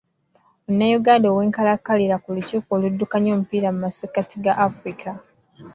[0.65, 5.09] Munnayuganda ow’enkalakkalira ku lukiiko oluddukanya omupiira mu massekati ga Afirika.